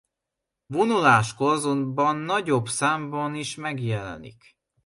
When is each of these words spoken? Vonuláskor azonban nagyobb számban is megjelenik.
Vonuláskor 0.69 1.51
azonban 1.53 2.15
nagyobb 2.15 2.67
számban 2.69 3.35
is 3.35 3.55
megjelenik. 3.55 4.57